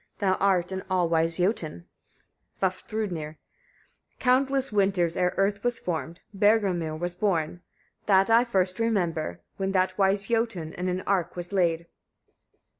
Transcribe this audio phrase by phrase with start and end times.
[0.17, 1.83] Thou art an all wise Jötun.
[2.59, 3.35] Vafthrûdnir.
[4.17, 4.19] 35.
[4.19, 7.61] Countless winters, ere earth was formed, Bergelmir was born.
[8.07, 11.85] That I first remember, when that wise Jötun in an ark was laid.